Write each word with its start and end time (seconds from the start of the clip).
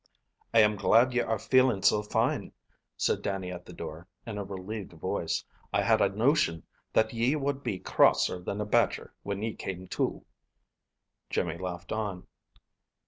"I 0.51 0.61
am 0.61 0.77
glad 0.77 1.13
ye 1.13 1.19
are 1.21 1.37
feeling 1.37 1.83
so 1.83 2.01
fine," 2.01 2.53
said 2.97 3.21
Dannie 3.21 3.51
at 3.51 3.67
the 3.67 3.71
door, 3.71 4.07
in 4.25 4.39
a 4.39 4.43
relieved 4.43 4.93
voice. 4.93 5.43
"I 5.71 5.83
had 5.83 6.01
a 6.01 6.09
notion 6.09 6.63
that 6.93 7.13
ye 7.13 7.35
wad 7.35 7.61
be 7.61 7.77
crosser 7.77 8.39
than 8.41 8.59
a 8.59 8.65
badger 8.65 9.13
when 9.21 9.43
ye 9.43 9.53
came 9.53 9.87
to." 9.89 10.25
Jimmy 11.29 11.59
laughed 11.59 11.91
on. 11.91 12.25